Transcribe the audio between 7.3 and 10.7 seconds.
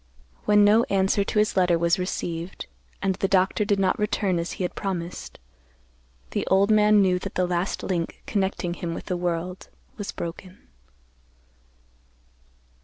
the last link connecting him with the world was broken.